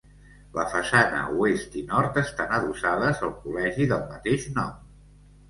[0.53, 4.75] La façana oest i nord estan adossades al col·legi del mateix nom.